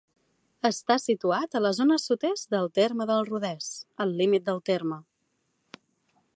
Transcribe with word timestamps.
Està 0.69 0.95
situat 1.01 1.57
a 1.57 1.61
la 1.65 1.73
zona 1.81 1.97
sud-est 2.05 2.51
del 2.57 2.71
terme 2.79 3.09
de 3.11 3.19
Rodès, 3.29 3.69
al 4.07 4.17
límit 4.23 4.51
del 4.51 4.63
terme. 4.71 5.01